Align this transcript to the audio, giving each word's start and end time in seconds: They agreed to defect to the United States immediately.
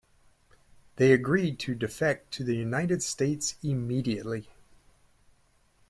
They 0.95 1.11
agreed 1.13 1.59
to 1.59 1.75
defect 1.75 2.31
to 2.33 2.43
the 2.43 2.55
United 2.55 3.03
States 3.03 3.53
immediately. 3.61 4.49